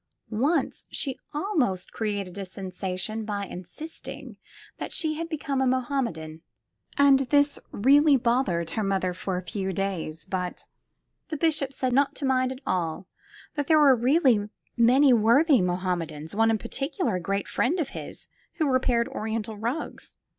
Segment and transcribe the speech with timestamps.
[0.31, 4.35] Once she almost created a sensation by insisting
[4.79, 6.41] that she had become a Mohammedan,
[6.97, 10.65] and this really bothered her mother for a few days, but
[11.27, 13.05] the bishop said not to mind at all,
[13.53, 13.95] that there were
[14.75, 20.15] many worthy Mohammedans, one in particular, a great friend of his, who repaired Oriental rugs.